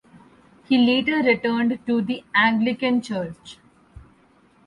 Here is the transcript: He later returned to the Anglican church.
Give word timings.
He 0.67 0.79
later 0.79 1.17
returned 1.21 1.77
to 1.85 2.01
the 2.01 2.23
Anglican 2.33 3.03
church. 3.03 3.59